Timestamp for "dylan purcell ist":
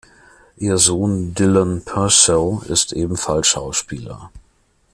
1.35-2.91